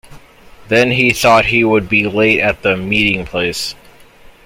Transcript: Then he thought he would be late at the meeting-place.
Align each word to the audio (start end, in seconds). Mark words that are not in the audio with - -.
Then 0.67 0.89
he 0.89 1.11
thought 1.13 1.45
he 1.45 1.63
would 1.63 1.87
be 1.87 2.07
late 2.07 2.39
at 2.39 2.63
the 2.63 2.75
meeting-place. 2.75 3.75